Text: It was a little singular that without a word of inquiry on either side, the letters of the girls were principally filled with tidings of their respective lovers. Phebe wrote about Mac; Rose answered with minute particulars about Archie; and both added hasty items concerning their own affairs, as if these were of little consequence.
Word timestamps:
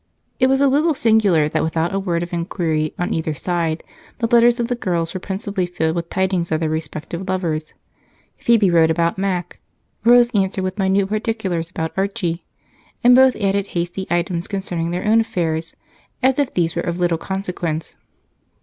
It 0.39 0.47
was 0.47 0.61
a 0.61 0.67
little 0.67 0.95
singular 0.95 1.47
that 1.47 1.61
without 1.61 1.93
a 1.93 1.99
word 1.99 2.23
of 2.23 2.33
inquiry 2.33 2.91
on 2.97 3.13
either 3.13 3.35
side, 3.35 3.83
the 4.17 4.25
letters 4.25 4.59
of 4.59 4.67
the 4.67 4.73
girls 4.73 5.13
were 5.13 5.19
principally 5.19 5.67
filled 5.67 5.95
with 5.95 6.09
tidings 6.09 6.51
of 6.51 6.59
their 6.59 6.71
respective 6.71 7.29
lovers. 7.29 7.75
Phebe 8.39 8.71
wrote 8.71 8.89
about 8.89 9.19
Mac; 9.19 9.59
Rose 10.03 10.31
answered 10.31 10.63
with 10.63 10.79
minute 10.79 11.07
particulars 11.09 11.69
about 11.69 11.93
Archie; 11.95 12.43
and 13.03 13.13
both 13.15 13.35
added 13.35 13.67
hasty 13.77 14.07
items 14.09 14.47
concerning 14.47 14.89
their 14.89 15.05
own 15.05 15.21
affairs, 15.21 15.75
as 16.23 16.39
if 16.39 16.51
these 16.55 16.75
were 16.75 16.81
of 16.81 16.97
little 16.99 17.19
consequence. 17.19 17.95